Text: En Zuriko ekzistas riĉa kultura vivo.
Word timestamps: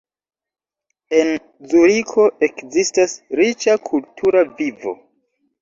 En 1.17 1.29
Zuriko 1.73 2.25
ekzistas 2.49 3.15
riĉa 3.41 3.77
kultura 3.91 4.45
vivo. 4.57 4.99